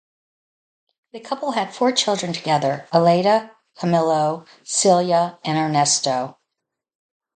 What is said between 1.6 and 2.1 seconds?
four